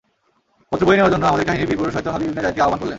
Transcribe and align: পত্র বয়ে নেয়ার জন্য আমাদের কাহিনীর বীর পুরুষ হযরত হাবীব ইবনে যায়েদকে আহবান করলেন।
পত্র 0.69 0.83
বয়ে 0.87 0.97
নেয়ার 0.97 1.13
জন্য 1.13 1.23
আমাদের 1.31 1.45
কাহিনীর 1.47 1.67
বীর 1.69 1.79
পুরুষ 1.79 1.93
হযরত 1.97 2.07
হাবীব 2.13 2.27
ইবনে 2.29 2.35
যায়েদকে 2.43 2.61
আহবান 2.63 2.77
করলেন। 2.79 2.89